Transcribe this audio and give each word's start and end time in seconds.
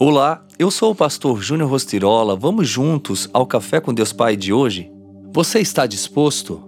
Olá, 0.00 0.44
eu 0.60 0.70
sou 0.70 0.92
o 0.92 0.94
pastor 0.94 1.42
Júnior 1.42 1.68
Rostirola. 1.68 2.36
Vamos 2.36 2.68
juntos 2.68 3.28
ao 3.32 3.44
Café 3.44 3.80
com 3.80 3.92
Deus 3.92 4.12
Pai 4.12 4.36
de 4.36 4.52
hoje? 4.52 4.92
Você 5.32 5.58
está 5.58 5.86
disposto? 5.86 6.62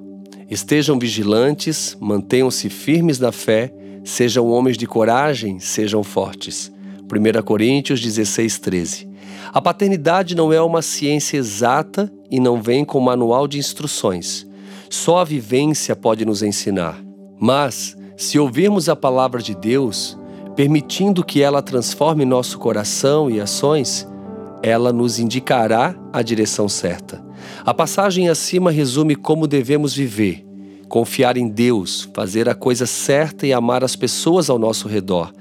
Estejam 0.51 0.99
vigilantes, 0.99 1.97
mantenham-se 2.01 2.69
firmes 2.69 3.21
na 3.21 3.31
fé, 3.31 3.73
sejam 4.03 4.49
homens 4.49 4.77
de 4.77 4.85
coragem, 4.85 5.61
sejam 5.61 6.03
fortes. 6.03 6.73
1 7.05 7.43
Coríntios 7.45 8.01
16, 8.01 8.59
13. 8.59 9.09
A 9.53 9.63
paternidade 9.63 10.35
não 10.35 10.53
é 10.53 10.61
uma 10.61 10.83
ciência 10.83 11.37
exata 11.37 12.13
e 12.29 12.41
não 12.41 12.61
vem 12.61 12.85
com 12.85 12.99
manual 12.99 13.47
de 13.47 13.61
instruções. 13.61 14.45
Só 14.91 15.19
a 15.19 15.25
vivência 15.25 15.95
pode 15.95 16.25
nos 16.25 16.43
ensinar. 16.43 17.01
Mas, 17.39 17.97
se 18.17 18.41
ouvirmos 18.41 18.89
a 18.89 18.97
palavra 18.97 19.41
de 19.41 19.55
Deus, 19.55 20.19
permitindo 20.55 21.25
que 21.25 21.43
ela 21.43 21.63
transforme 21.63 22.25
nosso 22.25 22.59
coração 22.59 23.31
e 23.31 23.41
ações, 23.41 24.07
ela 24.63 24.93
nos 24.93 25.19
indicará 25.19 25.95
a 26.13 26.23
direção 26.23 26.69
certa. 26.69 27.25
A 27.65 27.73
passagem 27.73 28.29
acima 28.29 28.71
resume 28.71 29.17
como 29.17 29.47
devemos 29.47 29.95
viver: 29.95 30.45
confiar 30.89 31.37
em 31.37 31.49
Deus, 31.49 32.09
fazer 32.15 32.49
a 32.49 32.55
coisa 32.55 32.87
certa 32.87 33.47
e 33.47 33.53
amar 33.53 33.83
as 33.83 33.97
pessoas 33.97 34.51
ao 34.51 34.59
nosso 34.59 34.89
redor. 34.89 35.33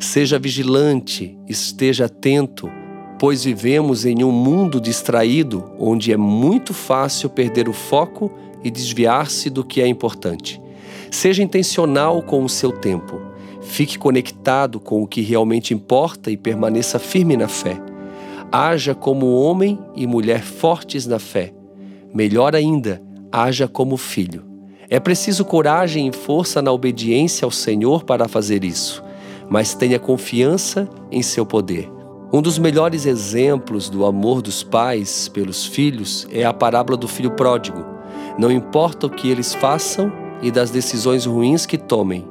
Seja 0.00 0.38
vigilante, 0.38 1.38
esteja 1.48 2.06
atento, 2.06 2.70
pois 3.18 3.44
vivemos 3.44 4.04
em 4.04 4.24
um 4.24 4.32
mundo 4.32 4.80
distraído 4.80 5.64
onde 5.78 6.12
é 6.12 6.16
muito 6.16 6.74
fácil 6.74 7.30
perder 7.30 7.68
o 7.68 7.72
foco 7.72 8.30
e 8.62 8.70
desviar-se 8.70 9.48
do 9.50 9.62
que 9.62 9.80
é 9.80 9.86
importante. 9.86 10.60
Seja 11.10 11.42
intencional 11.42 12.22
com 12.22 12.42
o 12.42 12.48
seu 12.48 12.72
tempo. 12.72 13.20
Fique 13.64 13.98
conectado 13.98 14.78
com 14.78 15.02
o 15.02 15.06
que 15.06 15.20
realmente 15.20 15.74
importa 15.74 16.30
e 16.30 16.36
permaneça 16.36 16.98
firme 16.98 17.36
na 17.36 17.48
fé. 17.48 17.80
Haja 18.52 18.94
como 18.94 19.34
homem 19.34 19.78
e 19.96 20.06
mulher 20.06 20.42
fortes 20.42 21.06
na 21.06 21.18
fé. 21.18 21.52
Melhor 22.14 22.54
ainda, 22.54 23.02
haja 23.32 23.66
como 23.66 23.96
filho. 23.96 24.44
É 24.88 25.00
preciso 25.00 25.44
coragem 25.44 26.06
e 26.06 26.12
força 26.12 26.62
na 26.62 26.70
obediência 26.70 27.44
ao 27.44 27.50
Senhor 27.50 28.04
para 28.04 28.28
fazer 28.28 28.62
isso, 28.62 29.02
mas 29.48 29.74
tenha 29.74 29.98
confiança 29.98 30.88
em 31.10 31.22
seu 31.22 31.44
poder. 31.44 31.90
Um 32.32 32.42
dos 32.42 32.58
melhores 32.58 33.06
exemplos 33.06 33.88
do 33.88 34.04
amor 34.04 34.42
dos 34.42 34.62
pais 34.62 35.26
pelos 35.28 35.66
filhos 35.66 36.28
é 36.30 36.44
a 36.44 36.52
parábola 36.52 36.96
do 36.96 37.08
filho 37.08 37.30
pródigo. 37.30 37.84
Não 38.38 38.52
importa 38.52 39.06
o 39.06 39.10
que 39.10 39.28
eles 39.28 39.54
façam 39.54 40.12
e 40.42 40.50
das 40.50 40.70
decisões 40.70 41.24
ruins 41.24 41.64
que 41.64 41.78
tomem, 41.78 42.24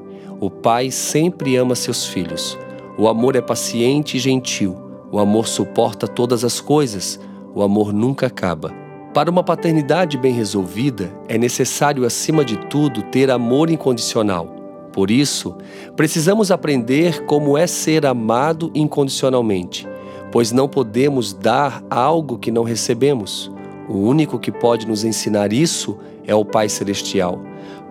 o 0.46 0.50
pai 0.50 0.92
sempre 0.92 1.56
ama 1.56 1.74
seus 1.74 2.06
filhos. 2.06 2.60
O 2.98 3.08
amor 3.08 3.38
é 3.38 3.42
paciente 3.42 4.18
e 4.18 4.20
gentil. 4.20 4.76
O 5.10 5.18
amor 5.18 5.48
suporta 5.48 6.06
todas 6.06 6.44
as 6.44 6.60
coisas. 6.60 7.18
O 7.56 7.62
amor 7.64 7.94
nunca 7.94 8.28
acaba. 8.28 8.74
Para 9.14 9.32
uma 9.32 9.42
paternidade 9.42 10.18
bem 10.18 10.34
resolvida, 10.34 11.18
é 11.30 11.38
necessário, 11.38 12.04
acima 12.04 12.44
de 12.44 12.58
tudo, 12.68 13.04
ter 13.04 13.32
amor 13.32 13.70
incondicional. 13.70 14.48
Por 14.92 15.10
isso, 15.10 15.56
precisamos 15.96 16.52
aprender 16.52 17.24
como 17.24 17.58
é 17.58 17.66
ser 17.66 18.06
amado 18.06 18.70
incondicionalmente, 18.76 19.88
pois 20.30 20.52
não 20.52 20.68
podemos 20.68 21.32
dar 21.32 21.82
algo 21.90 22.38
que 22.38 22.52
não 22.52 22.64
recebemos. 22.64 23.50
O 23.88 23.98
único 23.98 24.40
que 24.40 24.52
pode 24.52 24.88
nos 24.88 25.04
ensinar 25.04 25.52
isso 25.52 25.98
é 26.26 26.34
o 26.34 26.46
Pai 26.46 26.70
Celestial, 26.70 27.42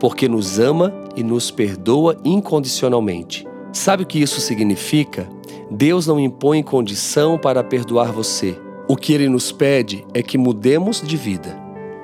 porque 0.01 0.29
nos 0.29 0.59
ama 0.59 0.93
e 1.17 1.23
nos 1.23 1.51
perdoa 1.51 2.17
incondicionalmente. 2.25 3.47
Sabe 3.73 4.03
o 4.03 4.07
que 4.07 4.21
isso 4.21 4.41
significa? 4.41 5.29
Deus 5.71 6.07
não 6.07 6.21
impõe 6.21 6.63
condição 6.63 7.39
para 7.39 7.65
perdoar 7.65 8.13
você. 8.13 8.59
O 8.89 8.97
que 8.97 9.13
ele 9.13 9.29
nos 9.29 9.51
pede 9.53 10.05
é 10.13 10.23
que 10.23 10.37
mudemos 10.37 11.01
de 11.01 11.17
vida. 11.17 11.59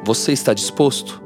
Você 0.04 0.32
está 0.32 0.54
disposto? 0.54 1.22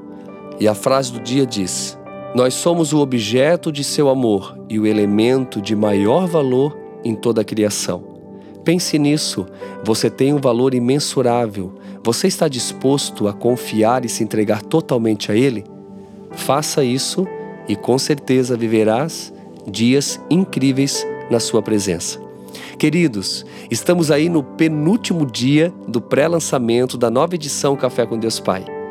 E 0.58 0.66
a 0.66 0.74
frase 0.74 1.12
do 1.12 1.20
dia 1.20 1.46
diz: 1.46 1.98
Nós 2.34 2.54
somos 2.54 2.92
o 2.92 2.98
objeto 2.98 3.70
de 3.70 3.84
seu 3.84 4.08
amor 4.08 4.58
e 4.68 4.78
o 4.78 4.86
elemento 4.86 5.60
de 5.60 5.76
maior 5.76 6.26
valor 6.26 6.76
em 7.04 7.14
toda 7.14 7.42
a 7.42 7.44
criação. 7.44 8.12
Pense 8.64 8.98
nisso, 8.98 9.46
você 9.84 10.08
tem 10.08 10.32
um 10.32 10.40
valor 10.40 10.74
imensurável. 10.74 11.74
Você 12.04 12.26
está 12.26 12.48
disposto 12.48 13.28
a 13.28 13.32
confiar 13.32 14.04
e 14.04 14.08
se 14.08 14.24
entregar 14.24 14.60
totalmente 14.62 15.30
a 15.30 15.36
Ele? 15.36 15.64
Faça 16.32 16.82
isso 16.82 17.26
e 17.68 17.76
com 17.76 17.96
certeza 17.96 18.56
viverás 18.56 19.32
dias 19.66 20.20
incríveis 20.28 21.06
na 21.30 21.38
Sua 21.38 21.62
presença. 21.62 22.20
Queridos, 22.76 23.46
estamos 23.70 24.10
aí 24.10 24.28
no 24.28 24.42
penúltimo 24.42 25.24
dia 25.24 25.72
do 25.86 26.00
pré-lançamento 26.00 26.98
da 26.98 27.08
nova 27.08 27.36
edição 27.36 27.76
Café 27.76 28.04
com 28.04 28.18
Deus 28.18 28.40
Pai. 28.40 28.81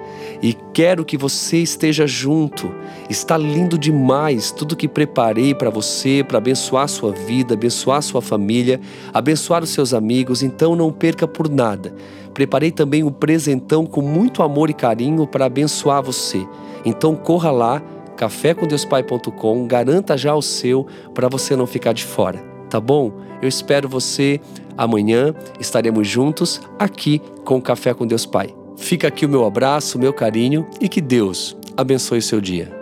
E 0.41 0.53
quero 0.73 1.05
que 1.05 1.17
você 1.17 1.57
esteja 1.57 2.07
junto. 2.07 2.73
Está 3.09 3.37
lindo 3.37 3.77
demais 3.77 4.51
tudo 4.51 4.75
que 4.75 4.87
preparei 4.87 5.53
para 5.53 5.69
você, 5.69 6.23
para 6.27 6.39
abençoar 6.39 6.87
sua 6.87 7.11
vida, 7.11 7.53
abençoar 7.53 8.01
sua 8.01 8.21
família, 8.21 8.79
abençoar 9.13 9.63
os 9.63 9.69
seus 9.69 9.93
amigos. 9.93 10.41
Então 10.41 10.75
não 10.75 10.91
perca 10.91 11.27
por 11.27 11.47
nada. 11.47 11.93
Preparei 12.33 12.71
também 12.71 13.03
um 13.03 13.11
presentão 13.11 13.85
com 13.85 14.01
muito 14.01 14.41
amor 14.41 14.69
e 14.69 14.73
carinho 14.73 15.27
para 15.27 15.45
abençoar 15.45 16.01
você. 16.01 16.45
Então 16.83 17.15
corra 17.15 17.51
lá, 17.51 17.81
cafécomdeuspai.com, 18.17 19.67
garanta 19.67 20.17
já 20.17 20.33
o 20.33 20.41
seu 20.41 20.87
para 21.13 21.27
você 21.27 21.55
não 21.55 21.67
ficar 21.67 21.93
de 21.93 22.03
fora, 22.03 22.39
tá 22.69 22.79
bom? 22.79 23.11
Eu 23.41 23.47
espero 23.47 23.89
você 23.89 24.39
amanhã, 24.77 25.35
estaremos 25.59 26.07
juntos 26.07 26.61
aqui 26.79 27.21
com 27.43 27.57
o 27.57 27.61
Café 27.61 27.93
com 27.93 28.07
Deus 28.07 28.25
Pai. 28.25 28.60
Fica 28.81 29.07
aqui 29.07 29.25
o 29.25 29.29
meu 29.29 29.45
abraço, 29.45 29.97
o 29.97 30.01
meu 30.01 30.11
carinho 30.11 30.67
e 30.81 30.89
que 30.89 30.99
Deus 30.99 31.55
abençoe 31.77 32.21
seu 32.21 32.41
dia. 32.41 32.80